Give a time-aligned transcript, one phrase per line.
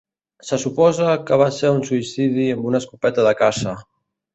[0.47, 3.81] Se suposa que va ser un suïcidi amb una escopeta de caça.